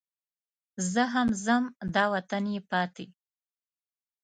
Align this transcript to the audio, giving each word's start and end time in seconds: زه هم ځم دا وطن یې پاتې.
زه 0.91 1.03
هم 1.13 1.27
ځم 1.45 1.63
دا 1.95 2.05
وطن 2.13 2.43
یې 2.53 2.61
پاتې. 2.71 3.05